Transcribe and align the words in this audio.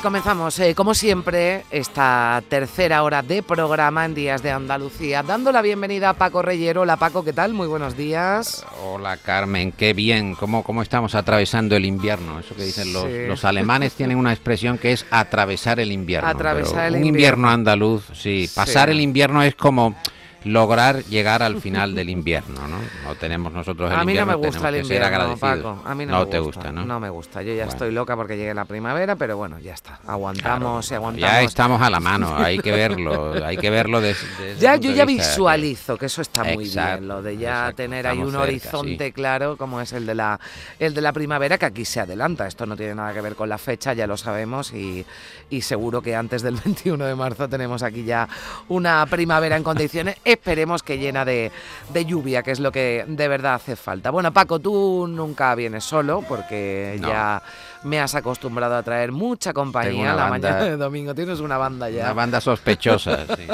Y 0.00 0.02
comenzamos, 0.02 0.58
eh, 0.60 0.74
como 0.74 0.94
siempre, 0.94 1.66
esta 1.70 2.42
tercera 2.48 3.02
hora 3.02 3.20
de 3.20 3.42
programa 3.42 4.06
en 4.06 4.14
Días 4.14 4.42
de 4.42 4.50
Andalucía, 4.50 5.22
dando 5.22 5.52
la 5.52 5.60
bienvenida 5.60 6.08
a 6.08 6.14
Paco 6.14 6.40
Reyero. 6.40 6.80
Hola 6.80 6.96
Paco, 6.96 7.22
¿qué 7.22 7.34
tal? 7.34 7.52
Muy 7.52 7.66
buenos 7.66 7.98
días. 7.98 8.64
Hola 8.82 9.18
Carmen, 9.18 9.72
qué 9.72 9.92
bien, 9.92 10.36
¿cómo, 10.36 10.62
cómo 10.62 10.80
estamos 10.80 11.14
atravesando 11.14 11.76
el 11.76 11.84
invierno? 11.84 12.40
Eso 12.40 12.54
que 12.56 12.62
dicen 12.64 12.94
los, 12.94 13.04
Sí. 13.04 13.26
los 13.26 13.44
alemanes 13.44 13.92
tienen 13.92 14.16
una 14.16 14.32
expresión 14.32 14.78
que 14.78 14.92
es 14.92 15.04
atravesar 15.10 15.80
el 15.80 15.92
invierno. 15.92 16.30
Atravesar 16.30 16.86
el 16.86 16.94
un 16.94 17.04
invierno. 17.04 17.08
invierno 17.08 17.50
andaluz, 17.50 18.04
sí, 18.14 18.48
pasar 18.54 18.88
Sí. 18.88 18.92
el 18.92 19.00
invierno 19.02 19.42
es 19.42 19.54
como 19.54 19.96
lograr 20.44 21.04
llegar 21.04 21.42
al 21.42 21.60
final 21.60 21.94
del 21.94 22.08
invierno, 22.10 22.66
¿no? 22.66 22.78
No 23.04 23.14
tenemos 23.14 23.52
nosotros 23.52 23.90
el 23.92 23.98
A 23.98 24.04
mí 24.04 24.14
no 24.14 24.26
me 24.26 24.32
invierno, 24.34 24.38
gusta 24.38 24.68
el 24.70 24.76
invierno, 24.82 25.06
agradecidos. 25.06 25.40
Paco. 25.40 25.82
A 25.88 25.94
mí 25.94 26.06
no, 26.06 26.20
me 26.20 26.26
te 26.26 26.38
gusta, 26.38 26.72
¿no? 26.72 26.84
No 26.84 26.98
me 27.00 27.10
gusta. 27.10 27.42
Yo 27.42 27.48
ya 27.52 27.64
Bueno. 27.64 27.72
estoy 27.72 27.92
loca 27.92 28.16
porque 28.16 28.36
llegue 28.36 28.54
la 28.54 28.64
primavera, 28.64 29.16
pero 29.16 29.36
bueno, 29.36 29.58
ya 29.58 29.74
está. 29.74 30.00
Aguantamos 30.06 30.90
y 30.90 30.94
aguantamos. 30.94 31.30
Ya 31.32 31.42
estamos 31.42 31.82
a 31.82 31.90
la 31.90 32.00
mano, 32.00 32.34
hay 32.36 32.58
que 32.58 32.70
verlo, 32.70 33.44
hay 33.44 33.56
que 33.56 33.70
verlo 33.70 34.00
desde, 34.00 34.26
desde 34.42 34.60
Ya, 34.60 34.76
yo 34.76 34.90
ya 34.92 35.04
visualizo 35.04 35.96
que 35.98 36.06
eso 36.06 36.22
está 36.22 36.44
muy 36.44 36.64
Exacto, 36.64 36.96
bien, 36.98 37.08
lo 37.08 37.22
de 37.22 37.36
ya 37.36 37.50
exacto, 37.50 37.76
tener 37.76 38.06
ahí 38.06 38.18
un 38.18 38.30
cerca, 38.30 38.42
horizonte 38.42 39.06
sí. 39.06 39.12
claro 39.12 39.56
como 39.56 39.80
es 39.80 39.92
el 39.92 40.06
de 40.06 40.14
la 40.14 40.40
el 40.78 40.94
de 40.94 41.00
la 41.00 41.12
primavera 41.12 41.58
que 41.58 41.66
aquí 41.66 41.84
se 41.84 42.00
adelanta. 42.00 42.46
Esto 42.46 42.66
no 42.66 42.76
tiene 42.76 42.94
nada 42.94 43.12
que 43.12 43.20
ver 43.20 43.34
con 43.34 43.48
la 43.48 43.58
fecha, 43.58 43.92
ya 43.92 44.06
lo 44.06 44.16
sabemos 44.16 44.72
y, 44.72 45.04
y 45.50 45.60
seguro 45.60 46.00
que 46.02 46.16
antes 46.16 46.42
del 46.42 46.54
21 46.64 47.04
de 47.04 47.14
marzo 47.14 47.48
tenemos 47.48 47.82
aquí 47.82 48.04
ya 48.04 48.28
una 48.68 49.04
primavera 49.06 49.56
en 49.56 49.62
condiciones. 49.62 50.16
Esperemos 50.32 50.82
que 50.82 50.98
llena 50.98 51.24
de, 51.24 51.50
de 51.92 52.04
lluvia, 52.04 52.42
que 52.42 52.50
es 52.52 52.60
lo 52.60 52.70
que 52.72 53.04
de 53.06 53.28
verdad 53.28 53.54
hace 53.54 53.76
falta. 53.76 54.10
Bueno, 54.10 54.32
Paco, 54.32 54.58
tú 54.58 55.06
nunca 55.08 55.54
vienes 55.54 55.84
solo 55.84 56.22
porque 56.28 56.96
No. 57.00 57.08
ya 57.08 57.42
me 57.82 57.98
has 57.98 58.14
acostumbrado 58.14 58.76
a 58.76 58.82
traer 58.82 59.10
mucha 59.12 59.52
compañía 59.52 60.14
la 60.14 60.28
banda- 60.28 60.50
mañana 60.50 60.64
de 60.70 60.76
domingo. 60.76 61.14
Tienes 61.14 61.40
una 61.40 61.56
banda 61.58 61.88
ya. 61.88 62.04
Una 62.04 62.12
banda 62.12 62.40
sospechosa, 62.40 63.24
sí. 63.36 63.46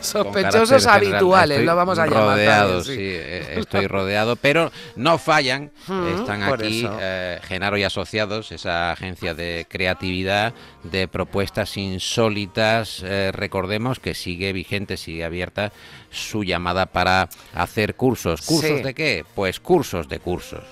Sospechosos 0.00 0.86
habituales, 0.86 1.64
lo 1.64 1.74
vamos 1.76 1.98
a 1.98 2.04
Estoy 2.04 2.18
llamar. 2.18 2.34
Rodeado, 2.36 2.76
también, 2.78 2.84
sí. 2.84 2.94
sí. 2.94 3.00
eh, 3.02 3.54
estoy 3.58 3.86
rodeado, 3.86 4.36
pero 4.36 4.70
no 4.96 5.18
fallan. 5.18 5.70
Mm, 5.88 6.08
Están 6.18 6.42
aquí 6.44 6.88
eh, 7.00 7.40
Genaro 7.44 7.76
y 7.76 7.82
Asociados, 7.84 8.52
esa 8.52 8.92
agencia 8.92 9.34
de 9.34 9.66
creatividad, 9.68 10.52
de 10.84 11.08
propuestas 11.08 11.76
insólitas. 11.76 13.02
Eh, 13.04 13.30
recordemos 13.32 13.98
que 13.98 14.14
sigue 14.14 14.52
vigente, 14.52 14.96
sigue 14.96 15.24
abierta 15.24 15.72
su 16.10 16.44
llamada 16.44 16.86
para 16.86 17.28
hacer 17.54 17.96
cursos. 17.96 18.42
¿Cursos 18.42 18.76
Sí. 18.78 18.82
de 18.82 18.94
qué? 18.94 19.24
Pues 19.34 19.58
cursos 19.60 20.08
de 20.08 20.20
cursos. 20.20 20.62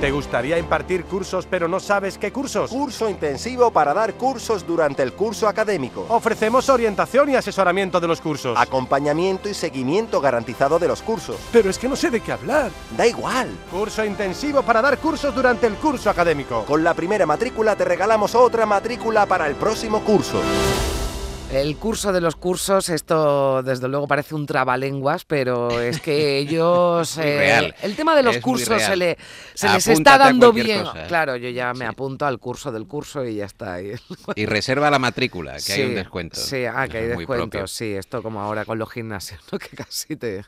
¿Te 0.00 0.10
gustaría 0.10 0.56
impartir 0.56 1.04
cursos 1.04 1.44
pero 1.44 1.68
no 1.68 1.78
sabes 1.78 2.16
qué 2.16 2.32
cursos? 2.32 2.70
Curso 2.70 3.10
intensivo 3.10 3.70
para 3.70 3.92
dar 3.92 4.14
cursos 4.14 4.66
durante 4.66 5.02
el 5.02 5.12
curso 5.12 5.46
académico. 5.46 6.06
Ofrecemos 6.08 6.70
orientación 6.70 7.28
y 7.28 7.36
asesoramiento 7.36 8.00
de 8.00 8.08
los 8.08 8.22
cursos. 8.22 8.58
Acompañamiento 8.58 9.50
y 9.50 9.52
seguimiento 9.52 10.22
garantizado 10.22 10.78
de 10.78 10.88
los 10.88 11.02
cursos. 11.02 11.36
Pero 11.52 11.68
es 11.68 11.78
que 11.78 11.86
no 11.86 11.96
sé 11.96 12.10
de 12.10 12.20
qué 12.20 12.32
hablar. 12.32 12.70
Da 12.96 13.06
igual. 13.06 13.50
Curso 13.70 14.02
intensivo 14.02 14.62
para 14.62 14.80
dar 14.80 14.96
cursos 14.96 15.34
durante 15.34 15.66
el 15.66 15.74
curso 15.74 16.08
académico. 16.08 16.64
Con 16.64 16.82
la 16.82 16.94
primera 16.94 17.26
matrícula 17.26 17.76
te 17.76 17.84
regalamos 17.84 18.34
otra 18.34 18.64
matrícula 18.64 19.26
para 19.26 19.46
el 19.48 19.54
próximo 19.54 20.00
curso. 20.00 20.40
El 21.52 21.76
curso 21.78 22.12
de 22.12 22.20
los 22.20 22.36
cursos, 22.36 22.88
esto 22.90 23.64
desde 23.64 23.88
luego 23.88 24.06
parece 24.06 24.36
un 24.36 24.46
trabalenguas, 24.46 25.24
pero 25.24 25.80
es 25.80 26.00
que 26.00 26.38
ellos... 26.38 27.18
Eh, 27.18 27.38
real. 27.38 27.74
El 27.82 27.96
tema 27.96 28.14
de 28.14 28.22
los 28.22 28.36
Es 28.36 28.42
cursos 28.42 28.80
se, 28.80 28.94
le, 28.94 29.18
se 29.54 29.68
les 29.68 29.88
está 29.88 30.16
dando 30.16 30.52
bien. 30.52 30.84
cosa, 30.84 31.04
¿eh? 31.04 31.08
Claro, 31.08 31.34
yo 31.34 31.48
ya 31.48 31.72
me 31.72 31.80
Sí. 31.80 31.84
apunto 31.86 32.24
al 32.24 32.38
curso 32.38 32.70
del 32.70 32.86
curso 32.86 33.24
y 33.24 33.34
ya 33.36 33.46
está. 33.46 33.74
ahí. 33.74 33.94
Y 34.36 34.46
reserva 34.46 34.90
la 34.92 35.00
matrícula, 35.00 35.56
que 35.66 35.72
hay 35.72 35.82
un 35.86 35.94
descuento. 35.96 36.38
Sí, 36.38 36.64
ah, 36.66 36.86
que 36.88 36.98
hay 36.98 37.06
descuentos, 37.08 37.72
sí, 37.72 37.94
esto 37.94 38.22
como 38.22 38.40
ahora 38.40 38.64
con 38.64 38.78
los 38.78 38.88
gimnasios, 38.92 39.40
¿no? 39.52 39.58
que 39.58 39.70
casi 39.76 40.14
te, 40.14 40.44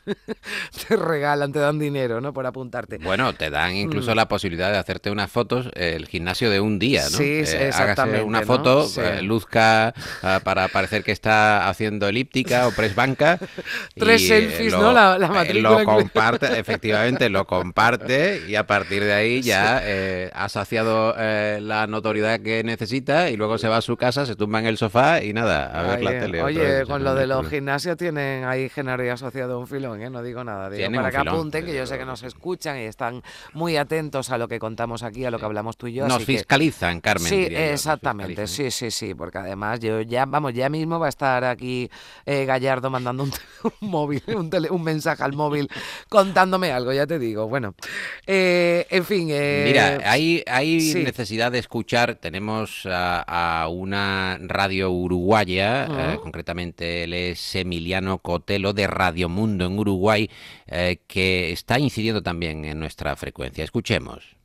te 0.87 0.95
regalan, 0.95 1.51
te 1.51 1.59
dan 1.59 1.79
dinero, 1.79 2.21
¿no? 2.21 2.31
Por 2.31 2.45
apuntarte. 2.45 2.97
Bueno, 2.99 3.33
te 3.33 3.49
dan 3.49 3.75
incluso 3.75 4.13
Mm. 4.13 4.15
la 4.15 4.27
posibilidad 4.29 4.71
de 4.71 4.77
hacerte 4.77 5.11
unas 5.11 5.29
fotos, 5.29 5.67
eh, 5.75 5.95
el 5.97 6.07
gimnasio 6.07 6.49
de 6.49 6.61
un 6.61 6.79
día, 6.79 7.03
¿no? 7.03 7.09
Sí, 7.17 7.45
sí, 7.45 7.55
hágase 7.57 7.67
exactamente, 7.67 8.23
una 8.23 8.39
¿no? 8.41 8.45
foto, 8.47 8.87
Sí. 8.87 9.01
eh, 9.03 9.21
luzca 9.21 9.93
ah, 10.21 10.39
para 10.45 10.69
parecer 10.69 10.92
que 11.01 11.11
está 11.11 11.67
haciendo 11.69 12.07
elíptica 12.07 12.67
o 12.67 12.71
press 12.71 12.93
banca. 12.93 13.39
Tres 13.95 14.21
y, 14.21 14.27
selfies, 14.27 14.73
¿no? 14.73 14.91
La- 14.91 15.17
la 15.17 15.25
eh, 15.25 15.29
matrícula 15.29 15.69
Lo 15.79 15.83
comparte, 15.85 16.45
efectivamente, 16.59 17.29
lo 17.29 17.47
comparte 17.47 18.43
y 18.47 18.55
a 18.55 18.67
partir 18.67 19.03
de 19.03 19.13
ahí 19.13 19.41
ya 19.41 19.79
eh, 19.83 20.29
ha 20.33 20.49
saciado 20.49 21.15
eh, 21.17 21.59
la 21.61 21.87
notoriedad 21.87 22.39
que 22.41 22.63
necesita 22.63 23.29
y 23.29 23.37
luego 23.37 23.57
se 23.57 23.67
va 23.67 23.77
a 23.77 23.81
su 23.81 23.97
casa, 23.97 24.25
se 24.25 24.35
tumba 24.35 24.59
en 24.59 24.67
el 24.67 24.77
sofá 24.77 25.23
y 25.23 25.33
nada, 25.33 25.71
a 25.79 25.83
ver 25.83 26.03
la 26.03 26.11
eh, 26.11 26.19
tele. 26.19 26.43
Oye, 26.43 26.59
vez. 26.59 26.85
con 26.85 27.03
lo 27.03 27.15
de 27.15 27.25
los 27.25 27.47
gimnasios 27.49 27.97
tienen 27.97 28.43
ahí 28.43 28.69
Genaro 28.69 29.03
y 29.05 29.09
asociado 29.09 29.59
un 29.59 29.67
filón, 29.67 30.01
¿eh? 30.01 30.09
No 30.09 30.21
digo 30.21 30.43
nada, 30.43 30.69
digo, 30.69 30.91
para 30.93 31.09
que 31.09 31.17
filón, 31.19 31.35
apunten, 31.35 31.65
que 31.65 31.73
yo 31.73 31.85
sé 31.87 31.97
que 31.97 32.05
nos 32.05 32.21
escuchan 32.23 32.77
y 32.77 32.83
están 32.83 33.23
muy 33.53 33.77
atentos 33.77 34.29
a 34.29 34.37
lo 34.37 34.47
que 34.47 34.59
contamos 34.59 35.03
aquí, 35.03 35.25
a 35.25 35.31
lo 35.31 35.39
que 35.39 35.45
hablamos 35.45 35.77
tú 35.77 35.87
y 35.87 35.93
yo. 35.93 36.07
Nos 36.07 36.17
así 36.17 36.25
que- 36.25 36.33
fiscalizan, 36.33 36.99
Carmen. 37.01 37.29
Sí, 37.29 37.47
exactamente, 37.49 38.47
sí, 38.47 38.71
sí, 38.71 38.91
sí, 38.91 39.13
porque 39.13 39.37
además 39.37 39.79
yo 39.79 40.01
ya, 40.01 40.25
vamos, 40.25 40.53
ya 40.53 40.69
mismo 40.85 40.99
va 40.99 41.07
a 41.07 41.09
estar 41.09 41.43
aquí 41.43 41.89
eh, 42.25 42.45
Gallardo 42.45 42.89
mandando 42.89 43.23
un, 43.23 43.31
un 43.81 43.89
móvil, 43.89 44.21
un, 44.27 44.49
tele- 44.49 44.69
un 44.69 44.83
mensaje 44.83 45.23
al 45.23 45.33
móvil 45.33 45.69
contándome 46.09 46.71
algo, 46.71 46.93
ya 46.93 47.07
te 47.07 47.19
digo. 47.19 47.47
Bueno, 47.47 47.75
eh, 48.27 48.85
en 48.89 49.05
fin. 49.05 49.27
eh, 49.31 49.63
Mira, 49.67 49.99
hay, 50.09 50.43
hay 50.47 50.79
sí. 50.81 51.03
necesidad 51.03 51.51
de 51.51 51.59
escuchar, 51.59 52.15
tenemos 52.15 52.85
a, 52.85 53.21
a 53.63 53.67
una 53.69 54.37
radio 54.41 54.91
uruguaya, 54.91 55.85
eh, 56.13 56.19
concretamente 56.21 57.03
él 57.03 57.13
es 57.13 57.55
Emiliano 57.55 58.17
Cotelo 58.19 58.73
de 58.73 58.87
Radio 58.87 59.29
Mundo 59.29 59.65
en 59.65 59.79
Uruguay, 59.79 60.29
que 61.07 61.51
está 61.51 61.79
incidiendo 61.79 62.21
también 62.21 62.65
en 62.65 62.79
nuestra 62.79 63.15
frecuencia. 63.15 63.63
Escuchemos. 63.63 64.35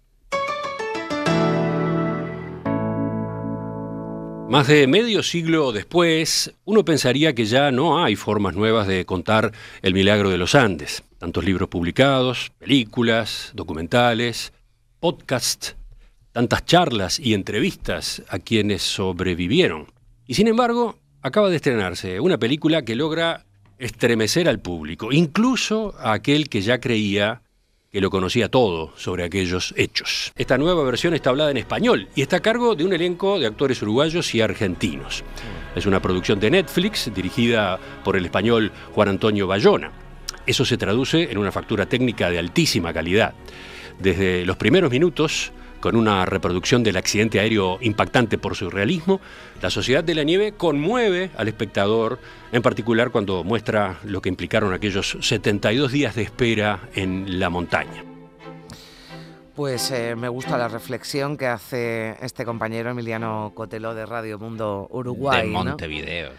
Más 4.48 4.66
de 4.66 4.86
medio 4.86 5.22
siglo 5.22 5.72
después, 5.72 6.54
uno 6.64 6.82
pensaría 6.82 7.34
que 7.34 7.44
ya 7.44 7.70
no 7.70 8.02
hay 8.02 8.16
formas 8.16 8.54
nuevas 8.54 8.86
de 8.86 9.04
contar 9.04 9.52
el 9.82 9.92
milagro 9.92 10.30
de 10.30 10.38
los 10.38 10.54
Andes. 10.54 11.02
Tantos 11.18 11.44
libros 11.44 11.68
publicados, 11.68 12.50
películas, 12.58 13.52
documentales, 13.54 14.54
podcasts, 15.00 15.76
tantas 16.32 16.64
charlas 16.64 17.20
y 17.20 17.34
entrevistas 17.34 18.22
a 18.30 18.38
quienes 18.38 18.80
sobrevivieron. 18.82 19.92
Y 20.26 20.32
sin 20.32 20.48
embargo, 20.48 20.98
acaba 21.20 21.50
de 21.50 21.56
estrenarse 21.56 22.18
una 22.18 22.38
película 22.38 22.86
que 22.86 22.96
logra 22.96 23.44
estremecer 23.76 24.48
al 24.48 24.60
público, 24.60 25.12
incluso 25.12 25.94
a 25.98 26.14
aquel 26.14 26.48
que 26.48 26.62
ya 26.62 26.80
creía 26.80 27.42
que 27.98 28.02
lo 28.02 28.10
conocía 28.10 28.48
todo 28.48 28.92
sobre 28.96 29.24
aquellos 29.24 29.74
hechos. 29.76 30.30
Esta 30.36 30.56
nueva 30.56 30.84
versión 30.84 31.14
está 31.14 31.30
hablada 31.30 31.50
en 31.50 31.56
español 31.56 32.06
y 32.14 32.22
está 32.22 32.36
a 32.36 32.40
cargo 32.40 32.76
de 32.76 32.84
un 32.84 32.92
elenco 32.92 33.40
de 33.40 33.46
actores 33.46 33.82
uruguayos 33.82 34.36
y 34.36 34.40
argentinos. 34.40 35.24
Es 35.74 35.84
una 35.84 36.00
producción 36.00 36.38
de 36.38 36.48
Netflix 36.48 37.12
dirigida 37.12 37.76
por 38.04 38.16
el 38.16 38.24
español 38.24 38.70
Juan 38.94 39.08
Antonio 39.08 39.48
Bayona. 39.48 39.90
Eso 40.46 40.64
se 40.64 40.76
traduce 40.76 41.28
en 41.28 41.38
una 41.38 41.50
factura 41.50 41.86
técnica 41.86 42.30
de 42.30 42.38
altísima 42.38 42.92
calidad. 42.92 43.34
Desde 43.98 44.46
los 44.46 44.56
primeros 44.56 44.92
minutos, 44.92 45.50
con 45.80 45.96
una 45.96 46.24
reproducción 46.24 46.82
del 46.82 46.96
accidente 46.96 47.40
aéreo 47.40 47.78
impactante 47.80 48.38
por 48.38 48.56
su 48.56 48.70
realismo, 48.70 49.20
la 49.62 49.70
Sociedad 49.70 50.04
de 50.04 50.14
la 50.14 50.24
Nieve 50.24 50.52
conmueve 50.52 51.30
al 51.36 51.48
espectador, 51.48 52.18
en 52.52 52.62
particular 52.62 53.10
cuando 53.10 53.44
muestra 53.44 53.98
lo 54.04 54.20
que 54.20 54.28
implicaron 54.28 54.72
aquellos 54.72 55.16
72 55.20 55.92
días 55.92 56.14
de 56.14 56.22
espera 56.22 56.88
en 56.94 57.38
la 57.38 57.50
montaña. 57.50 58.04
Pues 59.54 59.90
eh, 59.90 60.14
me 60.14 60.28
gusta 60.28 60.56
la 60.56 60.68
reflexión 60.68 61.36
que 61.36 61.48
hace 61.48 62.16
este 62.20 62.44
compañero 62.44 62.90
Emiliano 62.90 63.50
Cotelo 63.56 63.92
de 63.92 64.06
Radio 64.06 64.38
Mundo 64.38 64.86
Uruguay. 64.90 65.48
de 65.48 65.52
¿no? 65.52 65.64
Montevideo. 65.64 66.30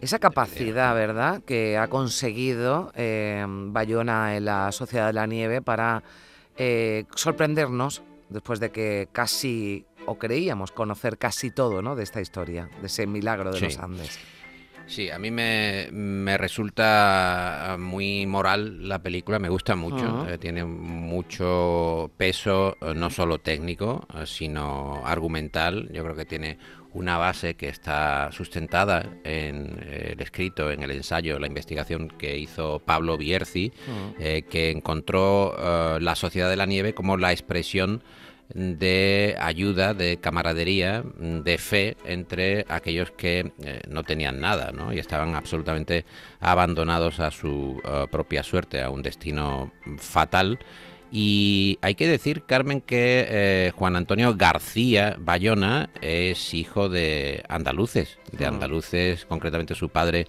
Esa 0.00 0.18
capacidad, 0.18 0.92
¿verdad?, 0.94 1.40
que 1.46 1.78
ha 1.78 1.86
conseguido 1.86 2.92
eh, 2.96 3.44
Bayona 3.48 4.36
en 4.36 4.46
la 4.46 4.72
Sociedad 4.72 5.06
de 5.06 5.12
la 5.12 5.26
Nieve 5.26 5.62
para 5.62 6.02
eh, 6.56 7.04
sorprendernos 7.14 8.02
después 8.34 8.60
de 8.60 8.70
que 8.70 9.08
casi, 9.12 9.86
o 10.06 10.18
creíamos 10.18 10.72
conocer 10.72 11.16
casi 11.16 11.50
todo, 11.52 11.80
¿no?, 11.80 11.94
de 11.94 12.02
esta 12.02 12.20
historia, 12.20 12.68
de 12.80 12.88
ese 12.88 13.06
milagro 13.06 13.52
de 13.52 13.58
Sí. 13.60 13.64
los 13.66 13.78
Andes. 13.78 14.18
Sí, 14.86 15.08
a 15.08 15.18
mí 15.18 15.30
me, 15.30 15.88
me 15.92 16.36
resulta 16.36 17.76
muy 17.78 18.26
moral 18.26 18.86
la 18.86 19.02
película, 19.02 19.38
me 19.38 19.48
gusta 19.48 19.76
mucho, 19.76 20.28
eh, 20.28 20.36
tiene 20.36 20.62
mucho 20.64 22.10
peso, 22.18 22.76
eh, 22.82 22.92
no 22.94 23.08
solo 23.08 23.38
técnico, 23.38 24.06
eh, 24.14 24.26
sino 24.26 25.00
argumental. 25.06 25.88
Yo 25.90 26.02
creo 26.02 26.14
que 26.14 26.26
tiene 26.26 26.58
una 26.92 27.16
base 27.16 27.54
que 27.54 27.68
está 27.68 28.30
sustentada 28.30 29.08
en 29.24 29.78
el 29.90 30.20
escrito, 30.20 30.70
en 30.70 30.82
el 30.82 30.90
ensayo, 30.90 31.38
la 31.38 31.46
investigación 31.46 32.08
que 32.08 32.36
hizo 32.38 32.78
Pablo 32.80 33.16
Bierzi, 33.16 33.72
que 34.16 34.70
encontró 34.70 35.98
la 35.98 36.14
sociedad 36.14 36.48
de 36.48 36.54
la 36.54 36.66
nieve 36.66 36.94
como 36.94 37.16
la 37.16 37.32
expresión 37.32 38.04
de 38.48 39.36
ayuda, 39.40 39.94
de 39.94 40.18
camaradería, 40.18 41.02
de 41.18 41.58
fe 41.58 41.96
entre 42.04 42.66
aquellos 42.68 43.10
que 43.10 43.52
eh, 43.62 43.80
no 43.88 44.04
tenían 44.04 44.40
nada 44.40 44.72
¿no? 44.72 44.92
y 44.92 44.98
estaban 44.98 45.34
absolutamente 45.34 46.04
abandonados 46.40 47.20
a 47.20 47.30
su 47.30 47.80
eh, 47.84 48.06
propia 48.10 48.42
suerte, 48.42 48.82
a 48.82 48.90
un 48.90 49.02
destino 49.02 49.72
fatal. 49.98 50.58
Y 51.10 51.78
hay 51.80 51.94
que 51.94 52.08
decir, 52.08 52.42
Carmen, 52.44 52.80
que 52.80 53.26
eh, 53.28 53.72
Juan 53.76 53.94
Antonio 53.94 54.34
García 54.36 55.16
Bayona 55.18 55.90
es 56.00 56.54
hijo 56.54 56.88
de 56.88 57.44
andaluces, 57.48 58.18
de 58.32 58.46
ah. 58.46 58.48
andaluces, 58.48 59.24
concretamente 59.24 59.74
su 59.74 59.90
padre 59.90 60.26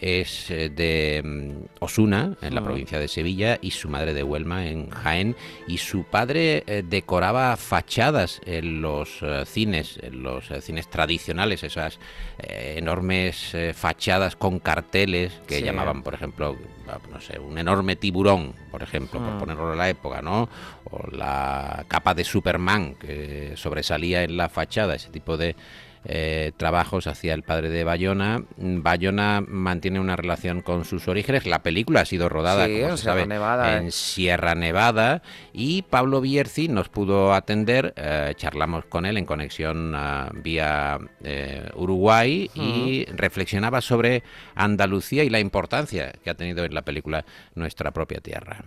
es 0.00 0.50
eh, 0.50 0.70
de 0.70 1.22
mm, 1.24 1.80
Osuna, 1.80 2.36
en 2.40 2.54
la 2.54 2.60
ah. 2.60 2.64
provincia 2.64 2.98
de 2.98 3.08
Sevilla, 3.08 3.58
y 3.60 3.70
su 3.72 3.88
madre 3.88 4.14
de 4.14 4.22
Huelma, 4.22 4.66
en 4.66 4.90
Jaén, 4.90 5.36
y 5.66 5.78
su 5.78 6.04
padre 6.04 6.64
eh, 6.66 6.82
decoraba 6.86 7.56
fachadas 7.56 8.40
en 8.46 8.82
los 8.82 9.22
eh, 9.22 9.44
cines, 9.46 9.98
en 10.02 10.22
los 10.22 10.50
cines 10.60 10.88
tradicionales, 10.88 11.62
esas 11.62 11.98
enormes 12.38 13.54
fachadas 13.74 14.34
con 14.34 14.60
carteles 14.60 15.32
que 15.46 15.62
llamaban, 15.62 16.02
por 16.02 16.14
ejemplo, 16.14 16.56
no 17.10 17.20
sé, 17.20 17.38
un 17.38 17.58
enorme 17.58 17.96
tiburón, 17.96 18.54
por 18.70 18.82
ejemplo, 18.82 19.20
por 19.20 19.34
ah. 19.34 19.38
ponerlo 19.38 19.72
en 19.72 19.78
la 19.78 19.88
época, 19.88 20.22
¿no? 20.22 20.48
O 20.90 21.06
la 21.10 21.84
capa 21.88 22.14
de 22.14 22.24
Superman 22.24 22.94
que 22.94 23.52
sobresalía 23.56 24.22
en 24.22 24.36
la 24.36 24.48
fachada, 24.48 24.94
ese 24.94 25.10
tipo 25.10 25.36
de 25.36 25.54
eh, 26.04 26.52
trabajos 26.56 27.06
hacia 27.06 27.34
el 27.34 27.42
padre 27.42 27.68
de 27.68 27.84
Bayona. 27.84 28.42
Bayona 28.56 29.42
mantiene 29.46 30.00
una 30.00 30.16
relación 30.16 30.62
con 30.62 30.84
sus 30.84 31.08
orígenes. 31.08 31.46
La 31.46 31.62
película 31.62 32.00
ha 32.00 32.04
sido 32.04 32.28
rodada, 32.28 32.66
como 32.66 32.96
se 32.96 33.04
sabe, 33.04 33.22
en 33.22 33.32
¿eh? 33.32 33.90
Sierra 33.90 34.54
Nevada 34.54 35.22
y 35.52 35.82
Pablo 35.82 36.20
Bierzi 36.20 36.68
nos 36.68 36.88
pudo 36.88 37.34
atender. 37.34 37.92
Eh, 37.96 38.32
charlamos 38.36 38.86
con 38.86 39.04
él 39.04 39.18
en 39.18 39.26
conexión 39.26 39.94
ah, 39.94 40.30
vía 40.32 40.98
Uruguay 41.74 42.50
y 42.54 43.04
reflexionaba 43.06 43.80
sobre 43.80 44.22
Andalucía 44.54 45.24
y 45.24 45.30
la 45.30 45.40
importancia 45.40 46.12
que 46.24 46.30
ha 46.30 46.34
tenido 46.34 46.64
en 46.64 46.74
la 46.74 46.82
película 46.82 47.24
nuestra 47.54 47.90
propia 47.90 48.20
tierra. 48.20 48.64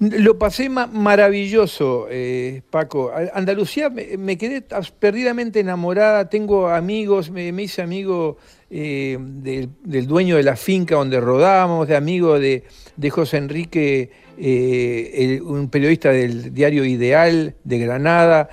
Lo 0.00 0.38
pasé 0.38 0.70
maravilloso, 0.70 2.06
eh, 2.10 2.62
Paco. 2.70 3.12
Andalucía 3.34 3.90
me, 3.90 4.38
quedé 4.38 4.64
perdidamente 4.98 5.60
enamorada. 5.60 6.30
Tengo 6.30 6.70
amigos, 6.70 7.30
me, 7.30 7.48
hice 7.50 7.82
amigo 7.82 8.38
eh, 8.70 9.18
del, 9.20 10.06
dueño 10.06 10.36
de 10.36 10.42
la 10.42 10.56
finca 10.56 10.94
donde 10.94 11.20
rodamos, 11.20 11.86
de 11.86 11.96
amigo 11.96 12.38
de, 12.38 12.64
José 13.10 13.36
Enrique, 13.36 14.10
eh, 14.38 15.38
un 15.44 15.68
periodista 15.68 16.12
del 16.12 16.54
diario 16.54 16.86
Ideal 16.86 17.56
de 17.62 17.78
Granada. 17.78 18.48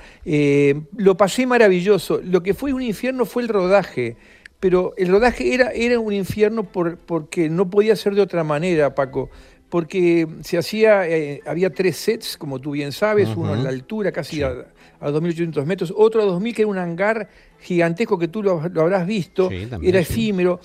lo 0.97 1.15
pasé 1.15 1.47
maravilloso. 1.47 2.19
Lo 2.25 2.43
que 2.43 2.55
fue 2.55 2.73
un 2.73 2.81
infierno 2.81 3.23
fue 3.23 3.43
el 3.43 3.47
rodaje. 3.47 4.17
Pero 4.59 4.95
el 4.97 5.07
rodaje 5.09 5.53
era, 5.53 5.69
era 5.69 5.99
un 5.99 6.11
infierno 6.11 6.63
por, 6.63 6.97
porque 6.97 7.47
no 7.47 7.69
podía 7.69 7.95
ser 7.95 8.15
de 8.15 8.21
otra 8.21 8.43
manera, 8.43 8.95
Paco 8.95 9.29
porque 9.69 10.27
se 10.43 10.57
hacía, 10.57 11.07
eh, 11.07 11.41
había 11.45 11.69
tres 11.71 11.97
sets, 11.97 12.37
como 12.37 12.59
tú 12.59 12.71
bien 12.71 12.91
sabes, 12.91 13.29
uno 13.35 13.53
en 13.53 13.63
la 13.63 13.69
altura, 13.69 14.11
casi 14.11 14.41
a, 14.41 14.53
2.800 15.01 15.65
metros, 15.65 15.93
otro 15.95 16.21
a 16.21 16.25
2.000, 16.25 16.55
que 16.55 16.61
era 16.61 16.69
un 16.69 16.77
hangar 16.77 17.29
gigantesco 17.59 18.17
que 18.17 18.27
tú 18.27 18.41
lo, 18.41 18.61
habrás 18.61 19.05
visto, 19.05 19.49
era 19.51 19.99
efímero. 19.99 20.59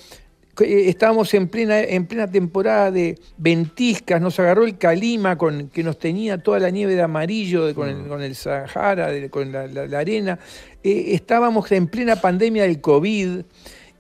Eh, 0.61 0.89
estábamos 0.89 1.33
en 1.35 1.49
plena, 1.49 1.81
en 1.81 2.07
plena 2.07 2.31
temporada 2.31 2.91
de 2.91 3.19
ventiscas, 3.39 4.21
nos 4.21 4.39
agarró 4.39 4.65
el 4.65 4.77
calima 4.77 5.37
con, 5.37 5.69
que 5.69 5.83
nos 5.83 5.99
tenía 5.99 6.39
toda 6.39 6.61
la 6.61 6.71
nieve 6.71 6.95
de 6.95 7.03
amarillo 7.03 7.75
con, 7.75 8.23
el, 8.23 8.35
Sahara, 8.37 9.09
con 9.31 9.51
la, 9.51 9.99
arena. 9.99 10.39
Eh, 10.85 11.07
estábamos 11.09 11.73
en 11.73 11.89
plena 11.89 12.17
pandemia 12.17 12.65
del 12.65 12.81
COVID 12.81 13.41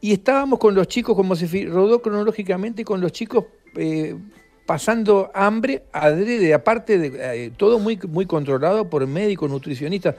y 0.00 0.12
estábamos 0.12 0.58
con 0.58 0.74
los 0.74 0.86
chicos, 0.88 1.16
como 1.16 1.34
se 1.34 1.64
rodó 1.64 2.02
cronológicamente, 2.02 2.84
con 2.84 3.00
los 3.00 3.12
chicos 3.12 3.46
pasando 4.66 5.30
hambre 5.34 5.82
adrede, 5.92 6.54
aparte 6.54 6.98
de 6.98 7.46
eh, 7.46 7.50
todo 7.56 7.78
muy, 7.78 7.98
muy 8.08 8.26
controlado 8.26 8.88
por 8.88 9.06
médicos, 9.06 9.50
nutricionistas, 9.50 10.14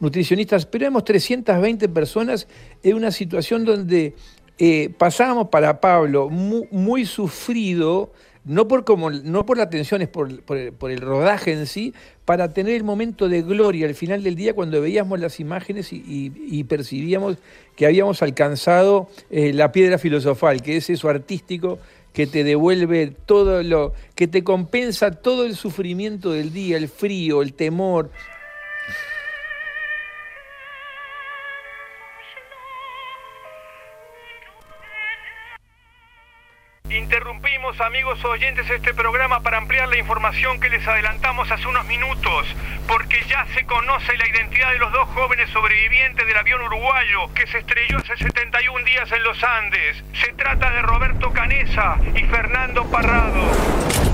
nutricionistas, 0.00 0.66
pero 0.66 0.84
éramos 0.84 1.04
320 1.04 1.88
personas 1.88 2.46
en 2.82 2.96
una 2.96 3.10
situación 3.10 3.64
donde 3.64 4.14
eh, 4.58 4.90
pasábamos 4.98 5.48
para 5.48 5.80
Pablo 5.80 6.28
muy, 6.28 7.06
sufrido, 7.06 8.12
no 8.44 8.66
por, 8.66 8.84
como, 8.84 9.10
no 9.10 9.46
por 9.46 9.56
la 9.56 9.70
tensión, 9.70 10.02
es 10.02 10.08
por, 10.08 10.30
el 10.30 11.00
rodaje 11.00 11.52
en 11.52 11.66
sí, 11.66 11.94
para 12.24 12.52
tener 12.52 12.74
el 12.74 12.84
momento 12.84 13.28
de 13.28 13.42
gloria 13.42 13.86
al 13.86 13.94
final 13.94 14.22
del 14.22 14.34
día 14.34 14.54
cuando 14.54 14.80
veíamos 14.80 15.20
las 15.20 15.38
imágenes 15.38 15.92
y, 15.92 16.64
percibíamos 16.64 17.38
que 17.76 17.86
habíamos 17.86 18.22
alcanzado 18.22 19.08
eh, 19.30 19.52
la 19.52 19.70
piedra 19.70 19.98
filosofal, 19.98 20.60
que 20.60 20.76
es 20.76 20.90
eso 20.90 21.08
artístico 21.08 21.78
que 22.18 22.26
te 22.26 22.42
devuelve 22.42 23.14
todo 23.26 23.62
lo, 23.62 23.92
que 24.16 24.26
te 24.26 24.42
compensa 24.42 25.12
todo 25.12 25.44
el 25.44 25.54
sufrimiento 25.54 26.32
del 26.32 26.52
día, 26.52 26.76
el 26.76 26.88
frío, 26.88 27.42
el 27.42 27.54
temor, 27.54 28.10
Amigos 37.80 38.24
oyentes, 38.24 38.68
este 38.68 38.92
programa 38.92 39.40
para 39.40 39.58
ampliar 39.58 39.88
la 39.88 39.96
información 39.96 40.58
que 40.58 40.68
les 40.68 40.86
adelantamos 40.86 41.50
hace 41.50 41.68
unos 41.68 41.86
minutos, 41.86 42.46
porque 42.88 43.22
ya 43.28 43.46
se 43.54 43.64
conoce 43.66 44.16
la 44.16 44.28
identidad 44.28 44.72
de 44.72 44.78
los 44.78 44.92
dos 44.92 45.08
jóvenes 45.10 45.48
sobrevivientes 45.50 46.26
del 46.26 46.36
avión 46.36 46.60
uruguayo 46.60 47.32
que 47.34 47.46
se 47.46 47.58
estrelló 47.58 47.98
hace 47.98 48.16
71 48.16 48.84
días 48.84 49.10
en 49.12 49.22
los 49.22 49.42
Andes. 49.44 50.04
Se 50.12 50.32
trata 50.32 50.70
de 50.70 50.82
Roberto 50.82 51.32
Canesa 51.32 51.96
y 52.14 52.24
Fernando 52.24 52.84
Parrado 52.90 54.07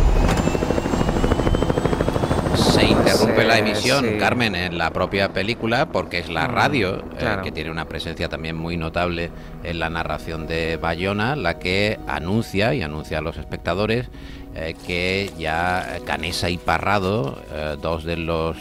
se 3.05 3.11
interrumpe 3.11 3.45
la 3.45 3.59
emisión, 3.59 4.19
Carmen, 4.19 4.55
en 4.55 4.79
la 4.79 4.91
propia 4.91 5.33
película, 5.33 5.87
porque 5.87 6.19
es 6.19 6.29
la 6.29 6.49
mm, 6.49 6.51
radio, 6.51 7.05
eh, 7.19 7.37
que 7.43 7.53
tiene 7.53 7.71
una 7.71 7.87
presencia 7.87 8.29
también 8.29 8.57
muy 8.57 8.77
notable 8.77 9.31
en 9.63 9.79
la 9.79 9.91
narración 9.91 10.47
de 10.47 10.77
Bayona, 10.77 11.37
la 11.37 11.59
que 11.59 11.99
anuncia 12.07 12.75
y 12.75 12.83
anuncia 12.83 13.19
a 13.19 13.21
los 13.21 13.37
espectadores 13.37 14.09
eh, 14.55 14.75
que 14.87 15.31
ya 15.39 15.99
Canesa 16.07 16.49
y 16.49 16.57
Parrado, 16.57 17.43
eh, 17.53 17.77
dos 17.81 18.05
de 18.05 18.17
los 18.17 18.57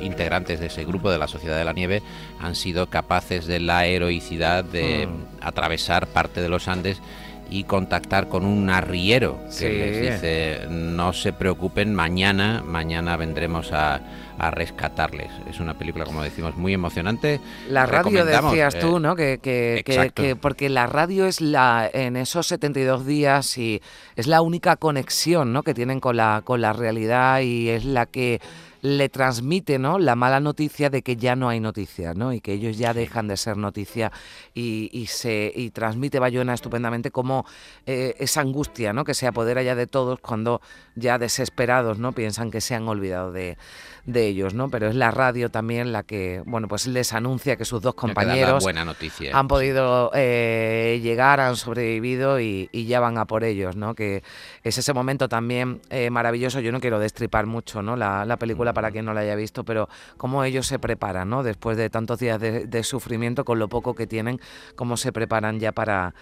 integrantes 0.00 0.60
de 0.60 0.66
ese 0.66 0.84
grupo 0.84 1.10
de 1.10 1.18
la 1.18 1.26
Sociedad 1.26 1.56
de 1.56 1.64
la 1.64 1.72
Nieve, 1.72 2.02
han 2.40 2.54
sido 2.54 2.88
capaces 2.88 3.46
de 3.46 3.60
la 3.60 3.86
heroicidad 3.86 4.64
de 4.64 5.06
mm. 5.06 5.38
atravesar 5.40 6.06
parte 6.06 6.40
de 6.40 6.48
los 6.48 6.68
Andes 6.68 7.00
y 7.50 7.64
contactar 7.64 8.28
con 8.28 8.44
un 8.44 8.70
arriero 8.70 9.38
que 9.58 9.68
les 9.68 10.12
dice 10.12 10.66
no 10.70 11.12
se 11.12 11.32
preocupen, 11.32 11.94
mañana, 11.94 12.62
mañana 12.64 13.16
vendremos 13.16 13.72
a, 13.72 14.00
rescatarles. 14.38 15.30
Es 15.48 15.60
una 15.60 15.74
película, 15.74 16.04
como 16.04 16.22
decimos, 16.22 16.56
muy 16.56 16.74
emocionante. 16.74 17.40
La 17.68 17.86
radio 17.86 18.24
decías 18.24 18.78
tú, 18.78 18.96
eh, 18.96 19.00
¿no? 19.00 19.16
Que, 19.16 19.38
que, 19.42 20.36
porque 20.40 20.68
la 20.68 20.86
radio 20.86 21.26
es 21.26 21.40
la 21.40 21.88
en 21.92 22.16
esos 22.16 22.46
72 22.48 23.06
días 23.06 23.58
y 23.58 23.82
es 24.16 24.26
la 24.26 24.42
única 24.42 24.76
conexión, 24.76 25.52
¿no? 25.52 25.62
Que 25.62 25.74
tienen 25.74 26.00
con 26.00 26.16
la 26.16 26.42
con 26.44 26.60
la 26.60 26.72
realidad 26.72 27.40
y 27.40 27.68
es 27.68 27.84
la 27.84 28.06
que 28.06 28.40
le 28.86 29.08
transmite 29.08 29.78
¿no? 29.78 29.98
la 29.98 30.14
mala 30.14 30.38
noticia 30.38 30.90
de 30.90 31.02
que 31.02 31.16
ya 31.16 31.34
no 31.34 31.48
hay 31.48 31.58
noticias 31.58 32.16
¿no? 32.16 32.32
y 32.32 32.40
que 32.40 32.52
ellos 32.52 32.78
ya 32.78 32.94
dejan 32.94 33.26
de 33.26 33.36
ser 33.36 33.56
noticia 33.56 34.12
y, 34.54 35.06
se 35.08 35.52
y 35.54 35.70
transmite 35.70 36.20
Bayona 36.20 36.54
estupendamente 36.54 37.10
como 37.10 37.46
eh, 37.86 38.14
esa 38.18 38.42
angustia 38.42 38.92
¿no? 38.92 39.04
que 39.04 39.14
se 39.14 39.26
apodera 39.26 39.62
ya 39.62 39.74
de 39.74 39.86
todos 39.86 40.20
cuando 40.20 40.60
ya 40.94 41.18
desesperados 41.18 41.98
no 41.98 42.12
piensan 42.12 42.50
que 42.50 42.60
se 42.60 42.74
han 42.74 42.86
olvidado 42.86 43.32
de, 43.32 43.56
de 44.06 44.26
ellos, 44.26 44.54
¿no? 44.54 44.70
Pero 44.70 44.88
es 44.88 44.94
la 44.94 45.10
radio 45.10 45.50
también 45.50 45.92
la 45.92 46.04
que, 46.04 46.42
bueno, 46.46 46.68
pues 46.68 46.86
les 46.86 47.12
anuncia 47.12 47.56
que 47.56 47.64
sus 47.64 47.82
dos 47.82 47.94
compañeros 47.94 48.62
buena 48.62 48.84
noticia. 48.84 49.36
han 49.36 49.48
podido 49.48 50.10
eh, 50.14 51.00
llegar, 51.02 51.40
han 51.40 51.56
sobrevivido 51.56 52.40
y, 52.40 52.68
ya 52.72 53.00
van 53.00 53.18
a 53.18 53.26
por 53.26 53.42
ellos, 53.42 53.74
¿no? 53.74 53.94
Que 53.94 54.22
es 54.62 54.78
ese 54.78 54.92
momento 54.92 55.28
también 55.28 55.80
eh, 55.90 56.08
maravilloso. 56.10 56.60
Yo 56.60 56.70
no 56.70 56.80
quiero 56.80 57.00
destripar 57.00 57.46
mucho, 57.46 57.82
¿no? 57.82 57.96
La, 57.96 58.36
película 58.38 58.72
para 58.74 58.90
quien 58.90 59.06
no 59.06 59.14
la 59.14 59.20
haya 59.22 59.34
visto, 59.34 59.64
pero 59.64 59.88
cómo 60.18 60.44
ellos 60.44 60.66
se 60.66 60.78
preparan, 60.78 61.28
¿no? 61.28 61.42
Después 61.42 61.76
de 61.76 61.90
tantos 61.90 62.18
días 62.18 62.38
de, 62.38 62.66
de 62.66 62.84
sufrimiento, 62.84 63.44
con 63.44 63.58
lo 63.58 63.68
poco 63.68 63.94
que 63.94 64.06
tienen, 64.06 64.40
cómo 64.76 64.96
se 64.96 65.10
preparan 65.10 65.58
ya 65.58 65.72
para 65.72 66.14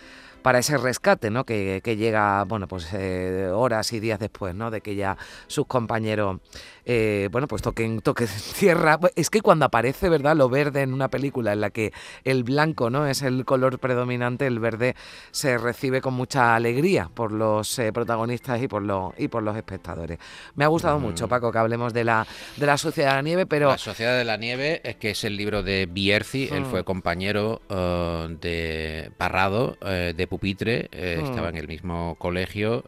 para 0.45 0.59
ese 0.59 0.77
rescate, 0.77 1.31
¿no? 1.31 1.45
Que, 1.45 1.81
que 1.83 1.97
llega, 1.97 2.45
bueno, 2.45 2.69
pues 2.69 2.93
eh, 2.93 3.49
horas 3.51 3.91
y 3.95 3.99
días 3.99 4.19
después, 4.19 4.55
¿no? 4.55 4.71
De 4.71 4.83
que 4.83 4.95
ya 4.95 5.17
sus 5.47 5.67
compañeros 5.67 6.41
eh, 6.87 7.29
bueno, 7.33 7.49
pues 7.49 7.63
toquen, 7.63 8.01
toque 8.01 8.27
tierra. 8.59 8.99
Es 9.17 9.31
que 9.31 9.41
cuando 9.41 9.65
aparece, 9.67 10.09
¿verdad? 10.09 10.37
Lo 10.37 10.49
verde 10.49 10.83
en 10.83 10.93
una 10.93 11.09
película 11.09 11.53
en 11.53 11.61
la 11.61 11.71
que 11.71 11.93
el 12.25 12.45
blanco, 12.45 12.91
¿no? 12.91 13.07
Es 13.07 13.23
el 13.23 13.45
color 13.45 13.79
predominante, 13.79 14.47
el 14.47 14.59
verde 14.59 14.95
se 15.31 15.59
recibe 15.59 16.01
con 16.01 16.15
mucha 16.15 16.55
alegría 16.55 17.11
por 17.15 17.33
los 17.33 17.79
eh, 17.79 17.93
protagonistas 17.93 18.63
y 18.63 18.69
por 18.69 18.83
los 18.83 19.13
y 19.19 19.29
por 19.29 19.43
los 19.43 19.57
espectadores. 19.57 20.19
Me 20.55 20.65
ha 20.65 20.69
gustado 20.69 20.99
mucho, 20.99 21.29
Paco, 21.29 21.51
que 21.53 21.59
hablemos 21.59 21.93
de 21.93 22.05
la 22.05 22.27
de 22.57 22.67
la 22.67 22.77
Sociedad 22.77 23.11
de 23.11 23.17
la 23.17 23.23
Nieve, 23.23 23.47
pero 23.47 23.69
la 23.69 23.79
Sociedad 23.79 24.17
de 24.19 24.25
la 24.25 24.37
Nieve 24.37 24.81
es 24.85 24.97
que 24.97 25.11
es 25.11 25.25
el 25.25 25.37
libro 25.37 25.63
de 25.63 25.87
Bierzi. 25.87 26.49
Él 26.53 26.63
Mm. 26.63 26.67
fue 26.67 26.85
compañero 26.85 27.61
eh, 27.69 28.29
de 28.41 29.11
Parrado, 29.17 29.77
de 29.83 30.27
pupitre. 30.29 30.89
Mm. 30.93 31.25
Estaba 31.25 31.49
en 31.49 31.57
el 31.57 31.69
mismo 31.69 32.17
colegio. 32.19 32.85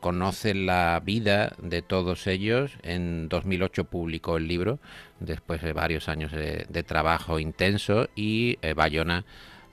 conoce 0.00 0.54
la 0.54 1.00
vida 1.04 1.54
de 1.58 1.82
todos 1.82 2.26
ellos. 2.26 2.72
En 2.82 3.28
2008 3.38 3.84
publicó 3.84 4.36
el 4.36 4.48
libro 4.48 4.78
después 5.20 5.62
de 5.62 5.72
varios 5.72 6.08
años 6.08 6.32
de, 6.32 6.66
de 6.68 6.82
trabajo 6.82 7.38
intenso 7.38 8.08
y 8.14 8.58
eh, 8.62 8.74
Bayona, 8.74 9.24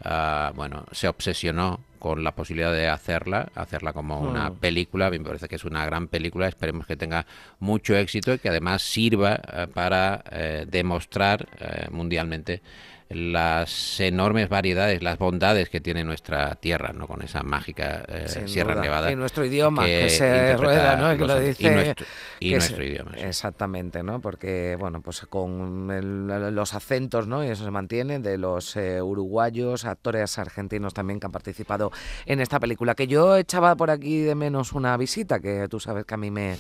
ah, 0.04 0.52
bueno, 0.56 0.86
se 0.92 1.08
obsesionó 1.08 1.80
con 2.06 2.24
la 2.24 2.36
posibilidad 2.36 2.72
de 2.72 2.88
hacerla, 2.88 3.50
hacerla 3.56 3.92
como 3.92 4.20
una 4.20 4.52
Mm. 4.52 4.58
película. 4.58 5.10
Me 5.10 5.20
parece 5.22 5.48
que 5.48 5.56
es 5.56 5.66
una 5.66 5.84
gran 5.88 6.08
película. 6.08 6.48
Esperemos 6.48 6.86
que 6.86 6.96
tenga 6.96 7.26
mucho 7.60 7.96
éxito 7.98 8.32
y 8.36 8.38
que 8.38 8.50
además 8.50 8.84
sirva 8.84 9.40
eh, 9.52 9.66
para 9.74 10.24
eh, 10.30 10.66
demostrar 10.70 11.48
eh, 11.60 11.88
mundialmente 11.90 12.62
las 13.10 14.00
enormes 14.00 14.50
variedades, 14.50 15.04
las 15.04 15.20
bondades 15.20 15.70
que 15.70 15.80
tiene 15.80 16.04
nuestra 16.04 16.56
tierra, 16.56 16.92
¿no? 16.92 17.06
Con 17.08 17.22
esa 17.22 17.44
mágica 17.44 18.04
eh, 18.08 18.28
Sierra 18.48 18.74
duda. 18.74 18.84
Nevada. 18.84 19.12
En 19.12 19.20
nuestro 19.20 19.46
idioma, 19.46 19.86
que, 19.86 20.10
se 20.10 20.58
rueda, 20.58 20.96
¿no? 20.96 21.16
Que 21.16 21.26
lo 21.28 21.40
dice. 21.40 21.64
Y 21.64 21.70
nuestro, 21.70 22.06
y 22.40 22.50
que 22.50 22.56
nuestro 22.56 22.78
se- 22.78 22.86
idioma. 22.86 23.12
sí. 23.16 23.24
Exactamente, 23.24 24.02
¿no? 24.02 24.22
Porque, 24.22 24.76
bueno, 24.80 25.02
pues 25.02 25.22
con 25.30 25.92
el- 25.92 26.56
los 26.56 26.74
acentos, 26.74 27.28
¿no? 27.28 27.44
Y 27.46 27.50
eso 27.50 27.64
se 27.64 27.70
mantiene, 27.72 28.18
de 28.20 28.40
los 28.40 28.76
eh, 28.76 29.00
uruguayos, 29.04 29.86
actores 29.86 30.40
argentinos 30.40 30.96
también 30.96 31.20
que 31.20 31.28
han 31.28 31.32
participado 31.32 31.92
en 32.26 32.40
esta 32.40 32.60
película. 32.60 32.96
Que 32.96 33.08
yo 33.08 33.38
echaba 33.38 33.76
por 33.76 33.90
aquí 33.90 34.20
de 34.20 34.36
menos 34.36 34.74
una 34.74 34.96
visita, 34.98 35.40
que 35.40 35.68
tú 35.70 35.80
sabes 35.80 36.06
que 36.06 36.14
a 36.14 36.18
mí 36.18 36.32
me, 36.32 36.58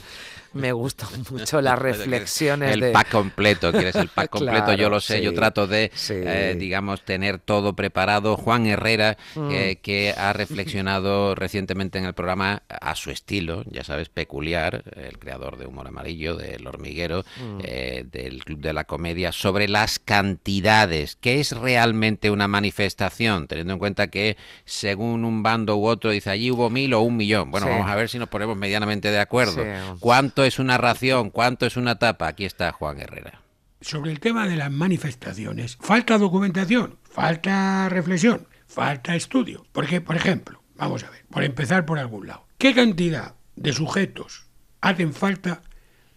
me 0.56 0.72
gustan 0.72 1.10
mucho 1.30 1.62
las 1.62 1.78
reflexiones 1.80 2.74
el 2.74 2.80
de... 2.80 2.92
pack 2.92 3.10
completo, 3.12 3.72
quieres 3.72 3.96
el 3.96 4.08
pack 4.08 4.30
completo, 4.32 4.74
yo 4.74 4.90
lo 4.90 5.00
sé, 5.00 5.22
yo 5.22 5.34
trato 5.34 5.68
de, 5.68 5.92
sí. 5.94 6.14
eh, 6.16 6.56
digamos, 6.58 7.02
tener 7.04 7.38
todo 7.40 7.74
preparado. 7.76 8.36
Juan 8.38 8.66
Herrera, 8.66 9.18
Mm. 9.36 9.50
eh, 9.52 9.76
que 9.82 10.14
ha 10.18 10.34
reflexionado 10.34 11.36
recientemente 11.36 11.98
en 12.00 12.06
el 12.06 12.14
programa 12.14 12.64
a 12.70 12.96
su 12.96 13.12
estilo, 13.12 13.64
ya 13.70 13.84
sabes, 13.84 14.10
peculiar, 14.10 14.84
el 14.96 15.20
creador 15.20 15.58
de 15.58 15.66
Humor 15.68 15.88
Amarillo, 15.88 16.36
del 16.36 16.66
Hormiguero, 16.66 17.24
Mm. 17.40 17.60
eh, 17.64 18.06
del 18.12 18.44
Club 18.46 18.60
de 18.62 18.74
la 18.74 18.86
Comedia, 18.86 19.32
sobre 19.32 19.68
las 19.68 20.00
cantidades. 20.00 21.18
¿Qué 21.20 21.40
es 21.40 21.52
realmente 21.52 22.30
una 22.32 22.48
manifestación? 22.48 23.48
Teniendo 23.48 23.74
en 23.74 23.80
cuenta 23.80 24.08
que 24.08 24.38
según 24.64 25.26
un 25.26 25.44
bando 25.44 25.76
u 25.76 25.88
otro 25.88 26.12
dice 26.12 26.30
allí 26.30 26.50
hubo 26.52 26.70
mil 26.70 26.94
o 26.94 27.02
un 27.02 27.18
millón. 27.18 27.52
Bueno, 27.52 27.68
Sí. 27.68 27.74
vamos 27.74 27.90
a 27.92 27.96
ver 27.96 28.08
si 28.10 28.18
nos 28.20 28.30
ponemos 28.30 28.56
medianamente 28.56 29.12
de 29.12 29.20
acuerdo. 29.20 29.64
¿Cuánto 30.00 30.45
es 30.46 30.60
una 30.60 30.78
ración? 30.78 31.30
¿Cuánto 31.30 31.66
es 31.66 31.78
una 31.78 31.98
tapa? 32.00 32.28
Aquí 32.28 32.46
está 32.46 32.72
Juan 32.72 33.00
Herrera. 33.00 33.42
sobre 33.82 34.12
el 34.12 34.20
tema 34.20 34.48
de 34.48 34.56
las 34.56 34.72
manifestaciones, 34.72 35.78
falta 35.80 36.18
documentación, 36.18 36.98
falta 37.04 37.88
reflexión, 37.90 38.48
falta 38.68 39.16
estudio. 39.16 39.66
Porque, 39.72 40.02
por 40.02 40.16
ejemplo, 40.16 40.64
vamos 40.76 41.04
a 41.04 41.10
ver, 41.12 41.24
por 41.30 41.44
empezar 41.44 41.86
por 41.86 42.00
algún 42.00 42.26
lado, 42.28 42.48
¿qué 42.58 42.74
cantidad 42.74 43.36
de 43.56 43.74
sujetos 43.74 44.48
hacen 44.82 45.14
falta 45.14 45.62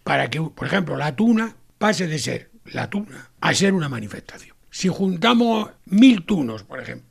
para 0.03 0.29
que, 0.29 0.41
por 0.41 0.65
ejemplo, 0.65 0.97
la 0.97 1.15
tuna 1.15 1.55
pase 1.77 2.07
de 2.07 2.17
ser 2.17 2.49
la 2.65 2.89
tuna 2.89 3.29
a 3.39 3.53
ser 3.53 3.73
una 3.73 3.89
manifestación? 3.89 4.55
Si 4.71 4.87
juntamos 4.87 5.69
mil 5.85 6.25
tunos, 6.25 6.63
por 6.63 6.79
ejemplo, 6.79 7.07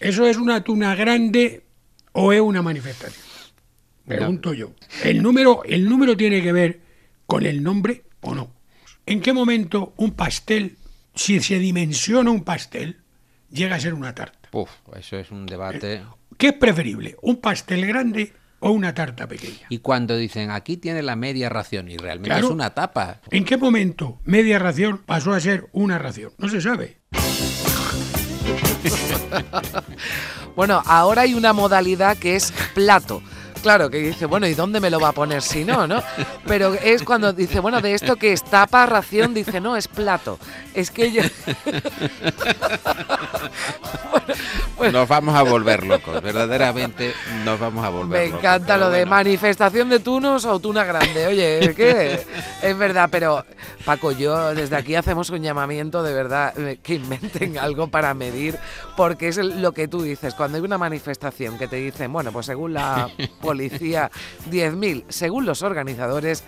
¿eso 0.00 0.26
es 0.26 0.36
una 0.36 0.62
tuna 0.62 0.94
grande 0.94 1.64
o 2.12 2.32
es 2.32 2.40
una 2.40 2.62
manifestación? 2.62 3.31
Pregunto 4.06 4.52
yo. 4.54 4.72
¿El 5.04 5.22
número, 5.22 5.62
¿El 5.64 5.88
número 5.88 6.16
tiene 6.16 6.42
que 6.42 6.52
ver 6.52 6.80
con 7.26 7.46
el 7.46 7.62
nombre 7.62 8.02
o 8.20 8.34
no? 8.34 8.52
¿En 9.06 9.20
qué 9.20 9.32
momento 9.32 9.94
un 9.96 10.12
pastel, 10.12 10.76
si 11.14 11.40
se 11.40 11.58
dimensiona 11.58 12.30
un 12.30 12.44
pastel, 12.44 12.98
llega 13.50 13.76
a 13.76 13.80
ser 13.80 13.94
una 13.94 14.14
tarta? 14.14 14.48
Uf, 14.52 14.70
eso 14.96 15.16
es 15.18 15.30
un 15.30 15.46
debate. 15.46 16.02
¿Qué 16.38 16.48
es 16.48 16.52
preferible, 16.54 17.16
un 17.22 17.36
pastel 17.36 17.86
grande 17.86 18.32
o 18.60 18.70
una 18.70 18.94
tarta 18.94 19.26
pequeña? 19.26 19.66
Y 19.68 19.78
cuando 19.78 20.16
dicen 20.16 20.50
aquí 20.50 20.76
tiene 20.76 21.02
la 21.02 21.16
media 21.16 21.48
ración 21.48 21.88
y 21.90 21.96
realmente 21.96 22.30
Claro. 22.30 22.46
es 22.48 22.52
una 22.52 22.70
tapa. 22.74 23.20
¿En 23.30 23.44
qué 23.44 23.56
momento 23.56 24.20
media 24.24 24.58
ración 24.58 24.98
pasó 25.04 25.32
a 25.32 25.40
ser 25.40 25.66
una 25.72 25.98
ración? 25.98 26.32
No 26.38 26.48
se 26.48 26.60
sabe. 26.60 26.98
Bueno, 30.54 30.82
ahora 30.84 31.22
hay 31.22 31.32
una 31.32 31.54
modalidad 31.54 32.18
que 32.18 32.36
es 32.36 32.52
plato. 32.74 33.22
Claro, 33.62 33.88
que 33.90 33.98
dice, 33.98 34.26
bueno, 34.26 34.46
¿y 34.48 34.54
dónde 34.54 34.80
me 34.80 34.90
lo 34.90 34.98
va 34.98 35.08
a 35.08 35.12
poner 35.12 35.40
si 35.40 35.64
no, 35.64 35.86
no? 35.86 36.02
Pero 36.46 36.74
es 36.74 37.02
cuando 37.04 37.32
dice, 37.32 37.60
bueno, 37.60 37.80
de 37.80 37.94
esto 37.94 38.16
que 38.16 38.32
es 38.32 38.42
tapa, 38.42 38.86
ración, 38.86 39.32
dice, 39.34 39.60
no, 39.60 39.76
es 39.76 39.86
plato. 39.86 40.38
Es 40.74 40.90
que 40.90 41.12
yo... 41.12 41.22
Nos 44.92 45.08
vamos 45.08 45.34
a 45.36 45.42
volver 45.42 45.84
locos, 45.86 46.20
verdaderamente 46.20 47.12
nos 47.44 47.58
vamos 47.60 47.84
a 47.84 47.88
volver 47.88 48.18
Me 48.20 48.26
locos. 48.26 48.40
encanta 48.40 48.74
pero 48.74 48.78
lo 48.80 48.90
de 48.90 49.00
bueno. 49.00 49.10
manifestación 49.10 49.88
de 49.88 50.00
tunos 50.00 50.44
o 50.44 50.58
tuna 50.58 50.84
grande. 50.84 51.26
Oye, 51.26 51.64
es 51.64 51.74
que 51.76 52.20
es 52.62 52.78
verdad, 52.78 53.08
pero 53.10 53.44
Paco, 53.84 54.10
yo 54.12 54.54
desde 54.54 54.74
aquí 54.76 54.96
hacemos 54.96 55.30
un 55.30 55.40
llamamiento 55.42 56.02
de 56.02 56.12
verdad 56.12 56.58
eh, 56.58 56.78
que 56.82 56.94
inventen 56.94 57.58
algo 57.58 57.86
para 57.88 58.12
medir, 58.14 58.58
porque 58.96 59.28
es 59.28 59.36
lo 59.36 59.70
que 59.72 59.86
tú 59.86 60.02
dices. 60.02 60.34
Cuando 60.34 60.58
hay 60.58 60.64
una 60.64 60.78
manifestación 60.78 61.58
que 61.58 61.68
te 61.68 61.76
dicen, 61.76 62.12
bueno, 62.12 62.32
pues 62.32 62.46
según 62.46 62.74
la 62.74 63.08
policía, 63.52 64.10
10.000, 64.50 65.04
según 65.10 65.44
los 65.44 65.60
organizadores, 65.60 66.42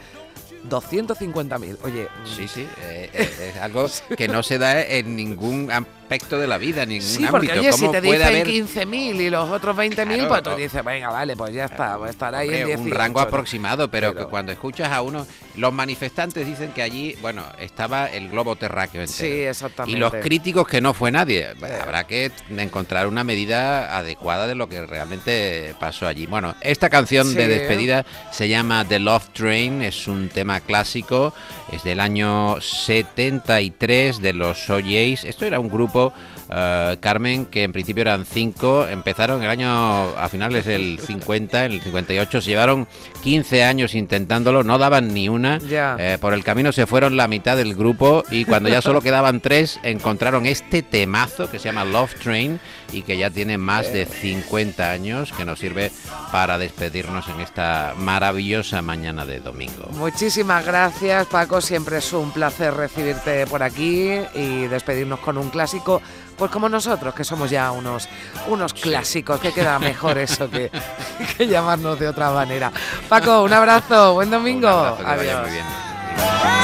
250.000. 0.69 1.79
Oye, 1.83 2.09
Sí, 2.25 2.49
sí, 2.49 2.67
eh, 2.83 3.11
eh, 3.13 3.51
es 3.55 3.61
algo 3.61 3.87
que 4.17 4.29
no 4.29 4.43
se 4.43 4.59
da 4.59 4.81
en 4.83 5.15
ningún 5.15 5.71
aspecto 5.71 6.39
de 6.39 6.47
la 6.47 6.59
vida, 6.59 6.83
en 6.85 6.91
ningún 6.91 7.07
Sí, 7.07 7.27
porque 7.31 7.53
ámbito. 7.53 7.61
oye, 7.61 7.73
si 7.73 7.81
¿Cómo 7.81 7.93
te 7.93 8.03
puede 8.03 8.19
dicen 8.19 8.35
haber 8.35 8.47
15.000 8.47 9.21
y 9.21 9.31
los 9.31 9.51
otros 9.51 9.77
20.000, 9.77 10.15
Claro, 10.17 10.29
pues 10.29 10.43
tú 10.43 10.57
dices, 10.57 10.85
venga, 10.85 11.11
vale, 11.11 11.37
pues 11.37 11.53
ya 11.55 11.65
está, 11.67 11.97
pues 11.99 12.11
estará 12.11 12.39
ahí 12.39 12.49
en 12.49 12.55
Hombre, 12.55 12.67
18. 12.77 12.83
un 12.83 12.91
rango 12.91 13.21
aproximado, 13.21 13.91
pero, 13.91 14.13
Pero- 14.13 14.25
que 14.27 14.31
cuando 14.31 14.53
escuchas 14.53 14.91
a 14.91 15.03
uno, 15.03 15.27
los 15.57 15.73
manifestantes 15.73 16.47
dicen 16.47 16.73
que 16.73 16.83
allí, 16.83 17.17
bueno, 17.21 17.43
estaba 17.59 18.07
el 18.07 18.29
globo 18.31 18.57
terráqueo 18.57 19.03
entero. 19.03 19.19
Sí, 19.19 19.43
exactamente. 19.43 19.97
Y 19.97 20.01
los 20.01 20.13
críticos 20.15 20.67
que 20.67 20.81
no 20.81 20.95
fue 20.95 21.11
nadie. 21.11 21.55
Bueno, 21.59 21.75
Habrá 21.83 22.07
que 22.07 22.31
encontrar 22.57 23.07
una 23.07 23.25
medida 23.25 23.97
adecuada 23.97 24.47
de 24.47 24.55
lo 24.55 24.69
que 24.69 24.85
realmente 24.87 25.75
pasó 25.81 26.07
allí. 26.07 26.27
Bueno, 26.27 26.55
esta 26.61 26.89
canción 26.91 27.35
de 27.35 27.49
despedida 27.49 28.05
se 28.31 28.49
llama 28.49 28.85
The 28.87 28.99
Love 28.99 29.29
Train, 29.33 29.83
es 29.83 30.07
un 30.09 30.24
tema 30.29 30.61
clásico, 30.61 31.35
es 31.73 31.85
del 31.85 32.01
año 32.01 32.61
73 32.61 34.21
de 34.21 34.33
los 34.33 34.69
OJs. 34.69 35.25
Esto 35.25 35.45
era 35.45 35.61
un 35.61 35.69
grupo, 35.69 36.13
eh, 36.51 36.97
Carmen, 37.01 37.47
que 37.47 37.63
en 37.63 37.73
principio 37.73 38.03
eran 38.03 38.25
cinco, 38.25 38.87
empezaron 38.87 39.43
el 39.43 39.51
año 39.51 39.69
a 40.17 40.29
finales 40.29 40.65
del 40.65 40.99
50, 40.99 41.67
en 41.67 41.73
el 41.73 41.81
58, 41.81 42.41
se 42.41 42.51
llevaron 42.51 42.87
15 43.23 43.65
años 43.65 43.95
intentándolo, 43.95 44.63
no 44.65 44.79
daban 44.79 45.15
ni 45.15 45.29
una. 45.29 45.59
Eh, 45.69 46.19
por 46.21 46.35
el 46.35 46.45
camino 46.45 46.73
se 46.73 46.87
fueron 46.87 47.17
la 47.17 47.29
mitad 47.29 47.57
del 47.57 47.75
grupo 47.75 48.25
y 48.31 48.45
cuando 48.45 48.69
ya 48.69 48.83
solo 48.83 49.01
quedaban 49.03 49.41
tres, 49.41 49.81
encontraron 49.83 50.47
este 50.47 50.83
temazo 50.83 51.51
que 51.51 51.59
se 51.59 51.67
llama 51.67 51.85
Love 51.85 52.15
Train 52.23 52.61
y 52.93 53.03
que 53.03 53.17
ya 53.17 53.31
tiene 53.31 53.59
más 53.59 53.93
de 53.93 54.07
50 54.07 54.91
años, 54.91 55.33
que 55.33 55.45
nos 55.45 55.59
sirve 55.59 55.91
para 56.31 56.59
despedirnos 56.59 57.29
en 57.29 57.41
esta 57.41 57.95
maravillosa 57.97 58.83
mañana 58.83 59.25
de 59.25 59.41
domingo. 59.41 59.89
Muchísimas 59.93 60.65
gracias, 60.65 61.27
Paco. 61.27 61.61
Siempre 61.61 61.99
es 61.99 62.13
un 62.13 62.31
placer 62.31 62.75
recibirte 62.75 63.47
por 63.47 63.63
aquí 63.63 64.11
y 64.35 64.67
despedirnos 64.67 65.21
con 65.21 65.39
un 65.39 65.51
clásico. 65.51 66.01
Pues 66.37 66.51
como 66.51 66.69
nosotros, 66.69 67.15
que 67.15 67.25
somos 67.25 67.51
ya 67.51 67.71
unos, 67.71 68.09
unos 68.49 68.75
clásicos, 68.75 69.39
que 69.41 69.53
queda 69.53 69.79
mejor 69.79 70.19
eso 70.19 70.51
que, 70.51 70.71
que 71.37 71.47
llamarnos 71.47 71.99
de 71.99 72.09
otra 72.09 72.31
manera. 72.31 72.73
Paco, 73.09 73.43
un 73.43 73.53
abrazo, 73.53 74.15
buen 74.15 74.31
domingo. 74.31 74.69
Un 74.69 74.75
abrazo, 74.75 74.97
que 74.99 75.05
vaya 75.05 75.23
Adiós. 75.23 75.41
muy 75.43 75.51
bien. 75.53 76.64